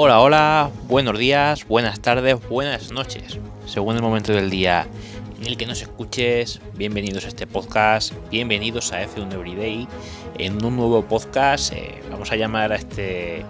Hola, 0.00 0.20
hola, 0.20 0.70
buenos 0.86 1.18
días, 1.18 1.66
buenas 1.66 1.98
tardes, 1.98 2.36
buenas 2.48 2.92
noches. 2.92 3.40
Según 3.66 3.96
el 3.96 4.02
momento 4.02 4.32
del 4.32 4.48
día 4.48 4.86
en 5.40 5.44
el 5.44 5.56
que 5.56 5.66
nos 5.66 5.82
escuches, 5.82 6.60
bienvenidos 6.76 7.24
a 7.24 7.28
este 7.28 7.48
podcast, 7.48 8.12
bienvenidos 8.30 8.92
a 8.92 9.02
F1 9.02 9.32
Everyday. 9.32 9.88
En 10.38 10.64
un 10.64 10.76
nuevo 10.76 11.02
podcast, 11.02 11.72
eh, 11.72 12.00
vamos 12.12 12.30
a 12.30 12.36
llamar 12.36 12.70
a 12.70 12.76
este 12.76 13.44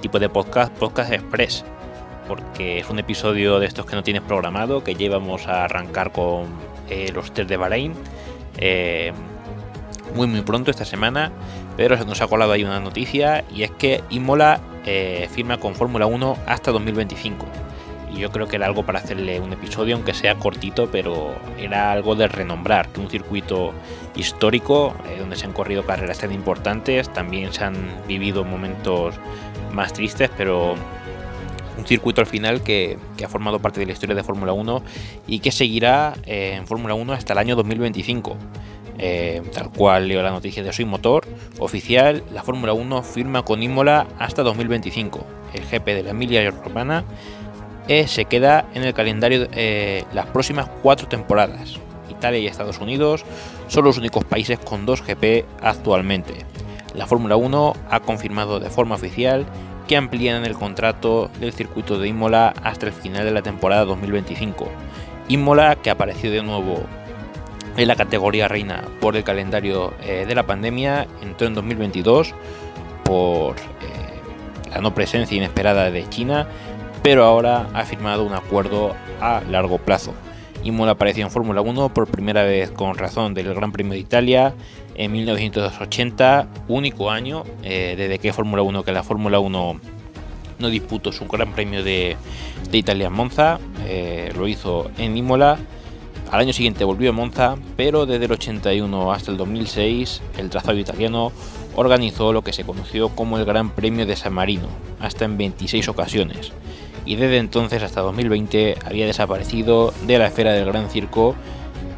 tipo 0.00 0.18
de 0.18 0.28
podcast 0.28 0.72
Podcast 0.72 1.12
Express, 1.12 1.64
porque 2.26 2.80
es 2.80 2.90
un 2.90 2.98
episodio 2.98 3.60
de 3.60 3.66
estos 3.66 3.86
que 3.86 3.94
no 3.94 4.02
tienes 4.02 4.22
programado, 4.22 4.82
que 4.82 4.96
llevamos 4.96 5.46
a 5.46 5.66
arrancar 5.66 6.10
con 6.10 6.46
eh, 6.90 7.12
los 7.14 7.32
test 7.32 7.48
de 7.48 7.56
Bahrein. 7.56 7.94
Eh, 8.58 9.12
muy 10.16 10.26
muy 10.26 10.40
pronto 10.40 10.72
esta 10.72 10.84
semana, 10.84 11.30
pero 11.76 11.96
se 11.96 12.04
nos 12.04 12.20
ha 12.20 12.26
colado 12.26 12.52
ahí 12.52 12.64
una 12.64 12.80
noticia 12.80 13.44
y 13.54 13.62
es 13.62 13.70
que 13.70 14.02
Imola 14.10 14.60
eh, 14.84 15.28
firma 15.30 15.58
con 15.58 15.74
Fórmula 15.74 16.06
1 16.06 16.36
hasta 16.46 16.70
2025. 16.70 17.46
Y 18.14 18.18
yo 18.18 18.30
creo 18.30 18.46
que 18.46 18.56
era 18.56 18.66
algo 18.66 18.84
para 18.84 18.98
hacerle 18.98 19.40
un 19.40 19.54
episodio, 19.54 19.94
aunque 19.94 20.12
sea 20.12 20.34
cortito, 20.34 20.90
pero 20.90 21.34
era 21.58 21.92
algo 21.92 22.14
de 22.14 22.28
renombrar, 22.28 22.88
que 22.88 23.00
un 23.00 23.08
circuito 23.08 23.72
histórico 24.16 24.94
eh, 25.08 25.16
donde 25.18 25.36
se 25.36 25.46
han 25.46 25.52
corrido 25.52 25.86
carreras 25.86 26.18
tan 26.18 26.30
importantes, 26.32 27.10
también 27.10 27.52
se 27.52 27.64
han 27.64 27.74
vivido 28.06 28.44
momentos 28.44 29.14
más 29.72 29.94
tristes, 29.94 30.30
pero 30.36 30.74
un 31.78 31.86
circuito 31.86 32.20
al 32.20 32.26
final 32.26 32.62
que, 32.62 32.98
ha 33.24 33.28
formado 33.28 33.60
parte 33.60 33.80
de 33.80 33.86
la 33.86 33.92
historia 33.92 34.14
de 34.14 34.22
Fórmula 34.22 34.52
1 34.52 34.82
y 35.26 35.38
que 35.38 35.52
seguirá 35.52 36.14
eh, 36.26 36.54
en 36.56 36.66
Fórmula 36.66 36.94
1 36.94 37.12
hasta 37.12 37.32
el 37.32 37.38
año 37.38 37.56
2025. 37.56 38.36
Eh, 39.04 39.42
tal 39.52 39.68
cual 39.72 40.06
leo 40.06 40.22
la 40.22 40.30
noticia 40.30 40.62
de 40.62 40.72
Soy 40.72 40.84
Motor, 40.84 41.26
oficial, 41.58 42.22
la 42.32 42.44
Fórmula 42.44 42.72
1 42.72 43.02
firma 43.02 43.42
con 43.42 43.60
Imola 43.60 44.06
hasta 44.20 44.44
2025. 44.44 45.26
El 45.54 45.64
GP 45.64 45.86
de 45.86 46.02
la 46.04 46.10
Emilia 46.10 46.48
Romana 46.52 47.02
eh, 47.88 48.06
se 48.06 48.26
queda 48.26 48.64
en 48.74 48.84
el 48.84 48.94
calendario 48.94 49.48
eh, 49.54 50.04
las 50.14 50.26
próximas 50.26 50.68
cuatro 50.84 51.08
temporadas. 51.08 51.80
Italia 52.08 52.38
y 52.38 52.46
Estados 52.46 52.78
Unidos 52.78 53.24
son 53.66 53.86
los 53.86 53.98
únicos 53.98 54.24
países 54.24 54.60
con 54.60 54.86
dos 54.86 55.02
GP 55.04 55.46
actualmente. 55.60 56.34
La 56.94 57.08
Fórmula 57.08 57.34
1 57.34 57.74
ha 57.90 57.98
confirmado 57.98 58.60
de 58.60 58.70
forma 58.70 58.94
oficial 58.94 59.46
que 59.88 59.96
amplían 59.96 60.44
el 60.44 60.54
contrato 60.54 61.28
del 61.40 61.52
circuito 61.52 61.98
de 61.98 62.06
Imola 62.06 62.54
hasta 62.62 62.86
el 62.86 62.92
final 62.92 63.24
de 63.24 63.32
la 63.32 63.42
temporada 63.42 63.84
2025. 63.84 64.68
Imola, 65.26 65.74
que 65.74 65.90
apareció 65.90 66.30
de 66.30 66.44
nuevo 66.44 66.84
en 67.76 67.88
la 67.88 67.96
categoría 67.96 68.48
reina 68.48 68.84
por 69.00 69.16
el 69.16 69.24
calendario 69.24 69.94
eh, 70.02 70.24
de 70.26 70.34
la 70.34 70.44
pandemia, 70.44 71.06
entró 71.22 71.46
en 71.46 71.54
2022 71.54 72.34
por 73.04 73.56
eh, 73.56 74.70
la 74.70 74.80
no 74.80 74.94
presencia 74.94 75.36
inesperada 75.36 75.90
de 75.90 76.08
China, 76.08 76.46
pero 77.02 77.24
ahora 77.24 77.68
ha 77.72 77.84
firmado 77.84 78.24
un 78.24 78.34
acuerdo 78.34 78.94
a 79.20 79.42
largo 79.50 79.78
plazo. 79.78 80.12
Imola 80.64 80.92
apareció 80.92 81.24
en 81.24 81.30
Fórmula 81.30 81.60
1 81.60 81.92
por 81.92 82.08
primera 82.08 82.44
vez 82.44 82.70
con 82.70 82.96
razón 82.96 83.34
del 83.34 83.52
Gran 83.52 83.72
Premio 83.72 83.94
de 83.94 83.98
Italia 83.98 84.54
en 84.94 85.10
1980, 85.10 86.48
único 86.68 87.10
año 87.10 87.42
eh, 87.64 87.94
desde 87.96 88.18
que 88.18 88.32
Fórmula 88.32 88.62
1 88.62 88.84
que 88.84 88.92
la 88.92 89.02
Fórmula 89.02 89.40
1 89.40 89.80
no 90.58 90.68
disputó 90.68 91.10
su 91.10 91.26
Gran 91.26 91.52
Premio 91.52 91.82
de, 91.82 92.16
Italia 92.70 93.08
en 93.08 93.12
Monza, 93.12 93.58
lo 94.36 94.46
hizo 94.46 94.90
en 94.96 95.16
Imola 95.16 95.58
al 96.32 96.40
año 96.40 96.54
siguiente 96.54 96.84
volvió 96.84 97.10
a 97.10 97.12
Monza, 97.12 97.56
pero 97.76 98.06
desde 98.06 98.24
el 98.24 98.32
81 98.32 99.12
hasta 99.12 99.30
el 99.30 99.36
2006 99.36 100.22
el 100.38 100.48
trazado 100.48 100.78
italiano 100.78 101.30
organizó 101.76 102.32
lo 102.32 102.40
que 102.42 102.54
se 102.54 102.64
conoció 102.64 103.10
como 103.10 103.36
el 103.36 103.44
Gran 103.44 103.68
Premio 103.68 104.06
de 104.06 104.16
San 104.16 104.32
Marino, 104.32 104.66
hasta 104.98 105.26
en 105.26 105.36
26 105.36 105.88
ocasiones, 105.88 106.52
y 107.04 107.16
desde 107.16 107.36
entonces 107.36 107.82
hasta 107.82 108.00
2020 108.00 108.78
había 108.82 109.04
desaparecido 109.04 109.92
de 110.06 110.18
la 110.18 110.28
esfera 110.28 110.52
del 110.52 110.64
Gran 110.64 110.88
Circo, 110.88 111.34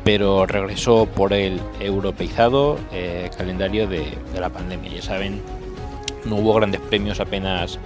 pero 0.03 0.47
regresó 0.47 1.07
por 1.07 1.33
el 1.33 1.61
europeizado 1.79 2.77
eh, 2.93 3.31
calendario 3.39 3.87
de, 3.87 4.19
de 4.33 4.41
la 4.41 4.51
pandemia. 4.51 4.91
Ya 4.97 5.03
saben, 5.03 5.43
no 6.25 6.37
hubo 6.37 6.55
grandes 6.55 6.81
premios 6.81 7.21
apenas 7.21 7.79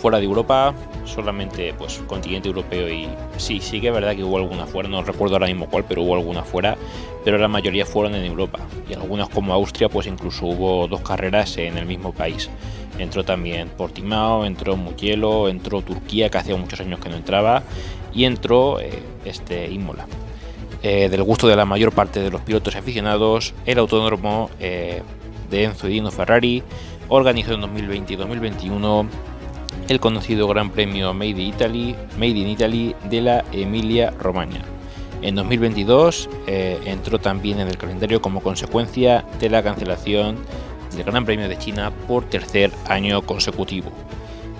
fuera 0.00 0.18
de 0.18 0.24
Europa, 0.24 0.74
solamente 1.04 1.74
pues 1.76 2.02
continente 2.06 2.48
europeo 2.48 2.88
y 2.88 3.08
sí, 3.36 3.60
sí 3.60 3.80
que 3.80 3.88
es 3.88 3.94
verdad 3.94 4.16
que 4.16 4.24
hubo 4.24 4.38
alguna 4.38 4.66
fuera, 4.66 4.88
no 4.88 5.02
recuerdo 5.02 5.36
ahora 5.36 5.46
mismo 5.46 5.68
cuál, 5.68 5.84
pero 5.84 6.02
hubo 6.02 6.14
alguna 6.14 6.42
fuera, 6.42 6.76
pero 7.24 7.38
la 7.38 7.48
mayoría 7.48 7.84
fueron 7.84 8.14
en 8.14 8.24
Europa 8.24 8.60
y 8.88 8.94
algunas 8.94 9.28
como 9.28 9.52
Austria 9.52 9.88
pues 9.88 10.06
incluso 10.06 10.46
hubo 10.46 10.88
dos 10.88 11.02
carreras 11.02 11.56
en 11.58 11.76
el 11.76 11.86
mismo 11.86 12.12
país. 12.12 12.50
Entró 12.98 13.24
también 13.24 13.68
Portimao, 13.68 14.44
entró 14.44 14.76
Mugello, 14.76 15.48
entró 15.48 15.82
Turquía 15.82 16.28
que 16.28 16.38
hacía 16.38 16.56
muchos 16.56 16.80
años 16.80 16.98
que 17.00 17.08
no 17.08 17.16
entraba 17.16 17.62
y 18.12 18.24
entró 18.24 18.80
eh, 18.80 19.02
este 19.24 19.70
Imola. 19.70 20.06
Eh, 20.82 21.10
del 21.10 21.22
gusto 21.22 21.46
de 21.46 21.56
la 21.56 21.66
mayor 21.66 21.92
parte 21.92 22.20
de 22.20 22.30
los 22.30 22.40
pilotos 22.40 22.74
aficionados, 22.74 23.52
el 23.66 23.78
autódromo 23.78 24.50
eh, 24.60 25.02
de 25.50 25.64
Enzo 25.64 25.88
y 25.88 25.92
Dino 25.92 26.10
Ferrari 26.10 26.62
organizó 27.08 27.52
en 27.52 27.60
2020 27.60 28.14
y 28.14 28.16
2021 28.16 29.06
el 29.90 29.98
conocido 29.98 30.46
Gran 30.46 30.70
Premio 30.70 31.12
Made 31.12 31.30
in 31.30 31.40
Italy, 31.40 31.96
Made 32.16 32.28
in 32.28 32.48
Italy 32.48 32.94
de 33.10 33.20
la 33.20 33.44
Emilia 33.50 34.12
Romagna. 34.12 34.60
En 35.20 35.34
2022 35.34 36.30
eh, 36.46 36.78
entró 36.84 37.18
también 37.18 37.58
en 37.58 37.66
el 37.66 37.76
calendario 37.76 38.22
como 38.22 38.40
consecuencia 38.40 39.24
de 39.40 39.50
la 39.50 39.64
cancelación 39.64 40.36
del 40.94 41.06
Gran 41.06 41.24
Premio 41.24 41.48
de 41.48 41.58
China 41.58 41.90
por 42.06 42.24
tercer 42.24 42.70
año 42.88 43.22
consecutivo. 43.22 43.90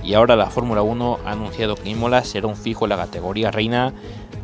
Y 0.03 0.15
ahora 0.15 0.35
la 0.35 0.51
Fórmula 0.51 0.83
1 0.83 1.21
ha 1.25 1.31
anunciado 1.31 1.77
que 1.77 1.91
Imola 1.91 2.25
será 2.25 2.49
un 2.49 2.57
fijo 2.57 2.87
en 2.87 2.89
la 2.89 2.97
categoría 2.97 3.53
reina 3.53 3.95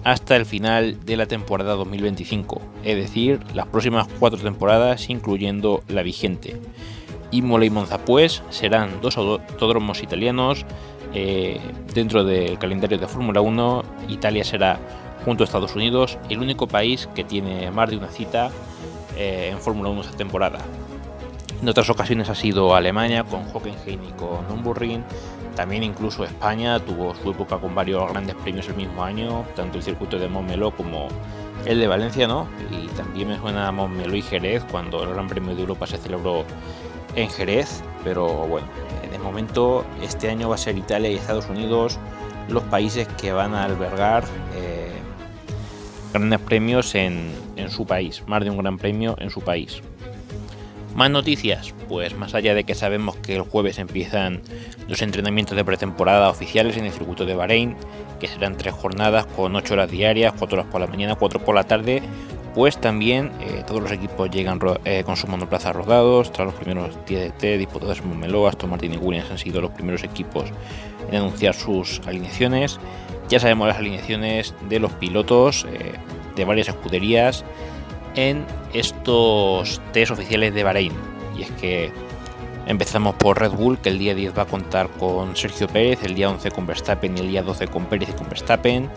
hasta 0.04 0.36
el 0.36 0.46
final 0.46 1.04
de 1.04 1.16
la 1.16 1.26
temporada 1.26 1.74
2025, 1.74 2.62
es 2.84 2.96
decir, 2.96 3.40
las 3.54 3.66
próximas 3.66 4.06
cuatro 4.20 4.38
temporadas 4.38 5.10
incluyendo 5.10 5.82
la 5.88 6.04
vigente. 6.04 6.60
Imola 7.36 7.64
y 7.64 7.70
Monza 7.70 7.98
pues 7.98 8.42
serán 8.50 9.00
dos 9.00 9.16
autódromos 9.16 10.02
italianos 10.02 10.64
eh, 11.12 11.60
dentro 11.94 12.24
del 12.24 12.58
calendario 12.58 12.98
de 12.98 13.06
Fórmula 13.06 13.40
1. 13.40 13.82
Italia 14.08 14.44
será 14.44 14.78
junto 15.24 15.42
a 15.42 15.46
Estados 15.46 15.74
Unidos 15.74 16.18
el 16.28 16.38
único 16.38 16.66
país 16.66 17.08
que 17.14 17.24
tiene 17.24 17.70
más 17.70 17.90
de 17.90 17.96
una 17.96 18.08
cita 18.08 18.50
eh, 19.16 19.50
en 19.52 19.58
Fórmula 19.58 19.90
1 19.90 20.00
esta 20.02 20.16
temporada. 20.16 20.58
En 21.60 21.68
otras 21.68 21.88
ocasiones 21.88 22.28
ha 22.28 22.34
sido 22.34 22.74
Alemania 22.74 23.24
con 23.24 23.48
Hockenheim 23.52 24.04
y 24.04 24.12
con 24.12 24.46
Nürburgring. 24.48 25.02
También 25.54 25.82
incluso 25.82 26.22
España 26.24 26.78
tuvo 26.80 27.14
su 27.14 27.30
época 27.30 27.56
con 27.58 27.74
varios 27.74 28.10
grandes 28.10 28.34
premios 28.36 28.68
el 28.68 28.74
mismo 28.74 29.02
año, 29.02 29.46
tanto 29.54 29.78
el 29.78 29.82
circuito 29.82 30.18
de 30.18 30.28
Montmeló 30.28 30.70
como 30.70 31.08
el 31.64 31.80
de 31.80 31.86
Valencia, 31.86 32.28
¿no? 32.28 32.46
Y 32.70 32.88
también 32.88 33.28
me 33.28 33.38
suena 33.38 33.72
Montmeló 33.72 34.14
y 34.14 34.22
Jerez 34.22 34.64
cuando 34.70 35.02
el 35.02 35.14
Gran 35.14 35.28
Premio 35.28 35.54
de 35.54 35.62
Europa 35.62 35.86
se 35.86 35.96
celebró 35.96 36.44
en 37.16 37.28
Jerez, 37.30 37.82
pero 38.04 38.26
bueno, 38.46 38.68
de 39.10 39.18
momento 39.18 39.84
este 40.02 40.30
año 40.30 40.48
va 40.48 40.54
a 40.54 40.58
ser 40.58 40.76
Italia 40.76 41.10
y 41.10 41.16
Estados 41.16 41.48
Unidos 41.48 41.98
los 42.48 42.62
países 42.64 43.08
que 43.20 43.32
van 43.32 43.54
a 43.54 43.64
albergar 43.64 44.24
eh, 44.54 44.92
grandes 46.12 46.38
premios 46.40 46.94
en, 46.94 47.32
en 47.56 47.70
su 47.70 47.86
país, 47.86 48.22
más 48.26 48.44
de 48.44 48.50
un 48.50 48.58
gran 48.58 48.78
premio 48.78 49.16
en 49.18 49.30
su 49.30 49.40
país. 49.40 49.82
Más 50.94 51.10
noticias, 51.10 51.74
pues 51.88 52.16
más 52.16 52.34
allá 52.34 52.54
de 52.54 52.64
que 52.64 52.74
sabemos 52.74 53.16
que 53.16 53.36
el 53.36 53.42
jueves 53.42 53.78
empiezan 53.78 54.40
los 54.88 55.02
entrenamientos 55.02 55.56
de 55.56 55.64
pretemporada 55.64 56.30
oficiales 56.30 56.76
en 56.78 56.86
el 56.86 56.92
circuito 56.92 57.26
de 57.26 57.34
Bahrein, 57.34 57.76
que 58.18 58.28
serán 58.28 58.56
tres 58.56 58.72
jornadas 58.72 59.26
con 59.26 59.54
ocho 59.56 59.74
horas 59.74 59.90
diarias, 59.90 60.32
cuatro 60.38 60.58
horas 60.58 60.72
por 60.72 60.80
la 60.80 60.86
mañana, 60.86 61.14
cuatro 61.14 61.44
por 61.44 61.54
la 61.54 61.64
tarde, 61.64 62.02
pues 62.56 62.80
también 62.80 63.32
eh, 63.38 63.62
todos 63.66 63.82
los 63.82 63.92
equipos 63.92 64.30
llegan 64.30 64.58
eh, 64.86 65.02
con 65.04 65.14
sus 65.14 65.28
monoplazas 65.28 65.76
rodados, 65.76 66.32
tras 66.32 66.46
los 66.46 66.54
primeros 66.54 66.96
TDT, 67.04 67.58
disputados 67.58 67.98
en 67.98 68.08
Montmeló, 68.08 68.48
Aston 68.48 68.70
Martin 68.70 68.94
y 68.94 68.96
Williams 68.96 69.30
han 69.30 69.36
sido 69.36 69.60
los 69.60 69.72
primeros 69.72 70.02
equipos 70.02 70.46
en 71.10 71.16
anunciar 71.16 71.54
sus 71.54 72.00
alineaciones. 72.06 72.80
Ya 73.28 73.40
sabemos 73.40 73.68
las 73.68 73.76
alineaciones 73.76 74.54
de 74.70 74.80
los 74.80 74.90
pilotos 74.92 75.66
eh, 75.70 75.96
de 76.34 76.44
varias 76.46 76.68
escuderías 76.68 77.44
en 78.14 78.46
estos 78.72 79.82
test 79.92 80.12
oficiales 80.12 80.54
de 80.54 80.64
Bahrein. 80.64 80.92
Y 81.36 81.42
es 81.42 81.50
que 81.60 81.92
empezamos 82.66 83.16
por 83.16 83.38
Red 83.38 83.50
Bull, 83.50 83.76
que 83.80 83.90
el 83.90 83.98
día 83.98 84.14
10 84.14 84.38
va 84.38 84.42
a 84.44 84.46
contar 84.46 84.88
con 84.88 85.36
Sergio 85.36 85.68
Pérez, 85.68 86.02
el 86.04 86.14
día 86.14 86.30
11 86.30 86.50
con 86.52 86.66
Verstappen 86.66 87.18
y 87.18 87.20
el 87.20 87.28
día 87.28 87.42
12 87.42 87.66
con 87.68 87.84
Pérez 87.84 88.08
y 88.08 88.12
con 88.12 88.30
Verstappen. 88.30 88.88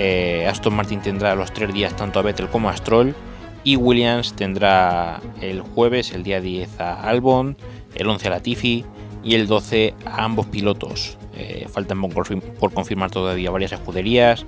Eh, 0.00 0.46
Aston 0.48 0.74
Martin 0.74 1.00
tendrá 1.00 1.34
los 1.34 1.52
tres 1.52 1.74
días 1.74 1.96
tanto 1.96 2.20
a 2.20 2.22
Vettel 2.22 2.48
como 2.48 2.70
a 2.70 2.76
Stroll. 2.76 3.16
Y 3.64 3.74
Williams 3.74 4.32
tendrá 4.34 5.20
el 5.40 5.60
jueves, 5.60 6.12
el 6.12 6.22
día 6.22 6.40
10 6.40 6.80
a 6.80 7.02
Albon, 7.02 7.56
el 7.96 8.08
11 8.08 8.28
a 8.28 8.30
Latifi 8.30 8.84
y 9.24 9.34
el 9.34 9.48
12 9.48 9.94
a 10.06 10.22
ambos 10.24 10.46
pilotos. 10.46 11.18
Eh, 11.34 11.66
faltan 11.68 12.00
por 12.00 12.72
confirmar 12.72 13.10
todavía 13.10 13.50
varias 13.50 13.72
escuderías 13.72 14.46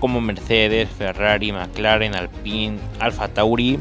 como 0.00 0.20
Mercedes, 0.22 0.88
Ferrari, 0.88 1.52
McLaren, 1.52 2.14
Alpine, 2.14 2.78
Alfa 2.98 3.28
Tauri, 3.28 3.78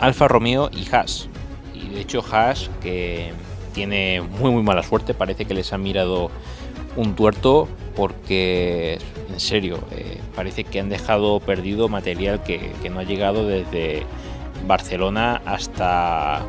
Alfa 0.00 0.26
Romeo 0.26 0.70
y 0.72 0.92
Haas. 0.92 1.28
Y 1.72 1.94
de 1.94 2.00
hecho 2.00 2.24
Haas, 2.30 2.68
que 2.82 3.32
tiene 3.74 4.22
muy 4.40 4.50
muy 4.50 4.62
mala 4.62 4.82
suerte, 4.82 5.14
parece 5.14 5.44
que 5.44 5.54
les 5.54 5.72
ha 5.72 5.78
mirado 5.78 6.30
un 6.96 7.14
tuerto 7.14 7.68
porque, 7.96 8.98
en 9.30 9.40
serio, 9.40 9.78
eh, 9.90 10.18
parece 10.34 10.64
que 10.64 10.80
han 10.80 10.88
dejado 10.88 11.40
perdido 11.40 11.88
material 11.88 12.42
que, 12.42 12.72
no 12.90 13.00
ha 13.00 13.04
llegado 13.04 13.46
desde 13.46 14.04
Barcelona 14.66 15.42
hasta, 15.44 16.42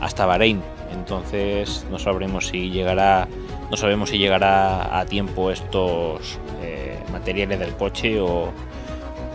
hasta 0.00 0.26
Bahrein. 0.26 0.60
Entonces 0.92 1.86
no 1.90 1.98
sabremos 1.98 2.48
si 2.48 2.70
llegará, 2.70 3.28
no 3.70 3.76
sabemos 3.76 4.10
si 4.10 4.18
llegará 4.18 4.98
a 4.98 5.06
tiempo 5.06 5.50
estos 5.50 6.38
eh, 6.62 6.98
materiales 7.10 7.58
del 7.58 7.74
coche 7.74 8.20
o, 8.20 8.52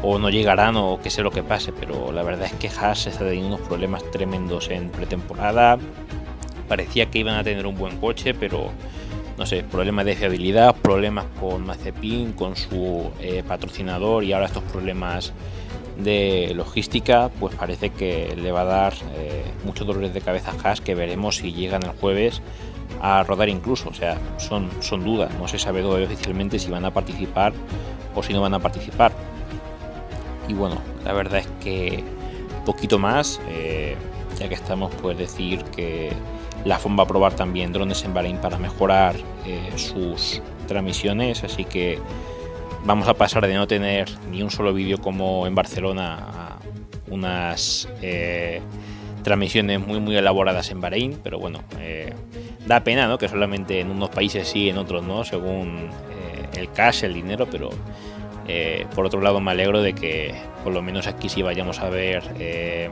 o 0.02 0.20
no 0.20 0.30
llegarán 0.30 0.78
o 0.78 1.00
qué 1.02 1.10
sé 1.10 1.22
lo 1.22 1.32
que 1.32 1.44
pase, 1.44 1.74
pero 1.74 2.12
la 2.12 2.24
verdad 2.24 2.46
es 2.46 2.54
que 2.54 2.70
Haas 2.70 3.08
está 3.08 3.26
teniendo 3.26 3.56
unos 3.56 3.68
problemas 3.68 4.04
tremendos 4.12 4.70
en 4.70 4.90
pretemporada. 4.90 5.78
Parecía 6.68 7.08
que 7.08 7.20
iban 7.20 7.36
a 7.36 7.44
tener 7.44 7.66
un 7.66 7.76
buen 7.76 7.98
coche, 7.98 8.34
pero 8.34 8.72
no 9.40 9.46
sé, 9.46 9.64
problemas 9.64 10.06
de 10.06 10.18
fiabilidad, 10.18 10.76
problemas 10.76 11.26
con 11.40 11.66
Mazepin, 11.66 12.34
con 12.34 12.58
su 12.58 13.10
eh, 13.22 13.42
patrocinador 13.48 14.26
y 14.26 14.34
ahora 14.34 14.48
estos 14.48 14.64
problemas 14.64 15.32
de 15.98 16.52
logística, 16.54 17.30
pues 17.40 17.56
parece 17.56 17.90
que 17.92 18.36
le 18.36 18.52
va 18.52 18.62
a 18.62 18.66
dar 18.66 18.94
eh, 19.16 19.46
muchos 19.64 19.88
dolores 19.88 20.14
de 20.14 20.20
cabeza 20.20 20.52
a 20.52 20.70
Haas 20.70 20.82
que 20.82 20.94
veremos 20.94 21.38
si 21.38 21.54
llegan 21.54 21.84
el 21.84 21.92
jueves 21.92 22.42
a 23.02 23.24
rodar 23.24 23.48
incluso. 23.48 23.88
O 23.88 23.94
sea, 23.94 24.18
son, 24.38 24.70
son 24.82 25.06
dudas, 25.06 25.32
no 25.40 25.48
se 25.48 25.58
sabe 25.58 25.82
todavía 25.82 26.08
oficialmente 26.08 26.60
si 26.60 26.70
van 26.70 26.84
a 26.84 26.92
participar 26.92 27.54
o 28.16 28.22
si 28.22 28.34
no 28.34 28.42
van 28.42 28.56
a 28.56 28.60
participar. 28.60 29.14
Y 30.50 30.54
bueno, 30.54 30.82
la 31.06 31.14
verdad 31.14 31.40
es 31.40 31.48
que 31.64 32.04
poquito 32.66 33.00
más, 33.00 33.40
eh, 33.48 33.96
ya 34.40 34.48
que 34.48 34.56
estamos, 34.56 34.94
pues 35.02 35.18
decir 35.18 35.64
que 35.66 36.12
la 36.66 36.80
FOM 36.80 36.98
va 36.98 37.04
a 37.04 37.08
probar 37.08 37.34
también 37.34 37.72
drones 37.72 38.04
en 38.04 38.14
Bahrein 38.14 38.38
para 38.38 38.58
mejorar 38.58 39.16
eh, 39.46 39.72
sus 39.76 40.42
transmisiones, 40.68 41.44
así 41.44 41.66
que 41.66 42.00
vamos 42.86 43.08
a 43.08 43.14
pasar 43.14 43.46
de 43.48 43.54
no 43.54 43.68
tener 43.68 44.10
ni 44.32 44.42
un 44.42 44.52
solo 44.52 44.74
vídeo 44.74 45.00
como 45.00 45.48
en 45.48 45.56
Barcelona 45.56 46.18
a 46.20 46.60
unas 47.10 47.90
eh, 48.02 48.62
transmisiones 49.24 49.86
muy 49.86 50.00
muy 50.00 50.16
elaboradas 50.16 50.72
en 50.72 50.80
Bahrein, 50.80 51.20
pero 51.24 51.40
bueno, 51.40 51.60
da 52.68 52.84
pena 52.84 53.08
¿no? 53.08 53.18
que 53.18 53.28
solamente 53.28 53.80
en 53.80 53.90
unos 53.92 54.10
países 54.10 54.48
sí, 54.48 54.70
en 54.70 54.78
otros 54.78 55.04
no, 55.04 55.24
según 55.24 55.90
el 56.56 56.72
cash, 56.72 57.04
el 57.04 57.14
dinero, 57.14 57.48
pero 57.50 57.70
eh, 58.52 58.88
por 58.96 59.06
otro 59.06 59.22
lado, 59.22 59.40
me 59.40 59.52
alegro 59.52 59.84
de 59.84 59.94
que 59.94 60.34
por 60.64 60.74
lo 60.74 60.82
menos 60.82 61.06
aquí 61.06 61.30
sí 61.30 61.44
vayamos 61.44 61.80
a 61.80 61.90
ver 61.90 62.24
eh, 62.40 62.90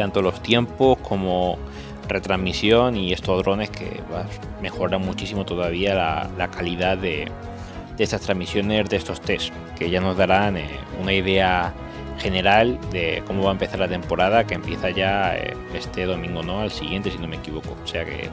tanto 0.00 0.22
los 0.22 0.42
tiempos 0.42 0.96
como 0.98 1.58
retransmisión 2.08 2.96
y 2.96 3.12
estos 3.12 3.42
drones 3.42 3.68
que 3.68 4.00
mejoran 4.62 5.02
muchísimo 5.02 5.44
todavía 5.44 5.94
la, 6.38 6.48
calidad 6.48 6.96
de, 6.96 7.30
estas 7.98 8.22
transmisiones, 8.22 8.88
de 8.88 8.96
estos 8.96 9.20
test, 9.20 9.52
que 9.78 9.90
ya 9.90 10.00
nos 10.00 10.16
darán 10.16 10.56
eh, 10.56 10.70
una 11.02 11.12
idea 11.12 11.74
general 12.18 12.78
de 12.90 13.22
cómo 13.26 13.42
va 13.42 13.50
a 13.50 13.52
empezar 13.52 13.78
la 13.78 13.88
temporada, 13.88 14.46
que 14.46 14.54
empieza 14.54 14.88
ya 14.88 15.36
este 15.74 16.06
domingo, 16.06 16.42
¿no? 16.42 16.60
Al 16.60 16.70
siguiente, 16.70 17.10
si 17.10 17.18
no 17.18 17.28
me 17.28 17.36
equivoco. 17.36 17.76
O 17.84 17.86
sea 17.86 18.06
que 18.06 18.30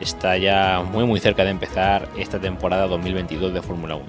está 0.00 0.38
ya 0.38 0.82
muy 0.90 1.04
muy 1.04 1.20
cerca 1.20 1.44
de 1.44 1.50
empezar 1.50 2.08
esta 2.16 2.40
temporada 2.40 2.86
2022 2.86 3.52
de 3.52 3.60
Fórmula 3.60 3.94
1. 3.96 4.06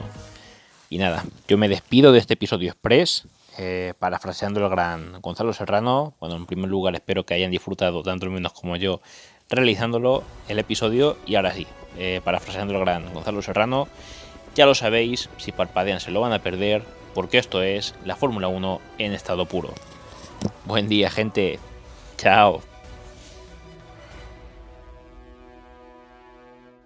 Y 0.89 0.97
nada, 0.97 1.25
yo 1.49 1.57
me 1.57 1.67
despido 1.67 2.13
de 2.13 2.19
este 2.19 2.35
episodio 2.35 2.71
express, 2.71 3.25
eh, 3.57 3.93
parafraseando 3.99 4.63
el 4.63 4.69
gran 4.69 5.21
Gonzalo 5.21 5.53
Serrano. 5.53 6.13
Bueno, 6.19 6.35
en 6.35 6.45
primer 6.45 6.69
lugar 6.69 6.95
espero 6.95 7.25
que 7.25 7.33
hayan 7.33 7.51
disfrutado 7.51 8.03
tanto 8.03 8.29
menos 8.29 8.53
como 8.53 8.75
yo 8.75 9.01
realizándolo 9.49 10.23
el 10.47 10.59
episodio. 10.59 11.17
Y 11.25 11.35
ahora 11.35 11.53
sí, 11.53 11.67
eh, 11.97 12.21
parafraseando 12.23 12.73
el 12.73 12.79
gran 12.79 13.13
Gonzalo 13.13 13.41
Serrano, 13.41 13.87
ya 14.55 14.65
lo 14.65 14.75
sabéis, 14.75 15.29
si 15.37 15.51
parpadean 15.51 15.99
se 15.99 16.11
lo 16.11 16.21
van 16.21 16.33
a 16.33 16.39
perder, 16.39 16.83
porque 17.13 17.37
esto 17.37 17.61
es 17.61 17.95
la 18.05 18.15
Fórmula 18.15 18.47
1 18.47 18.81
en 18.97 19.13
estado 19.13 19.45
puro. 19.45 19.73
Buen 20.65 20.87
día, 20.87 21.09
gente. 21.09 21.59
Chao. 22.17 22.70